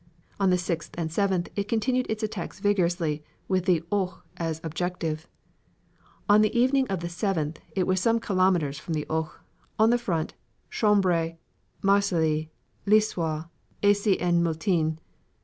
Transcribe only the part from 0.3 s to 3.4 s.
On the 6th and 7th it continued its attacks vigorously